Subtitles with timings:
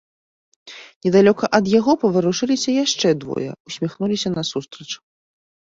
[1.07, 4.91] Недалёка ад яго паварушыліся яшчэ двое, усміхнуліся насустрач.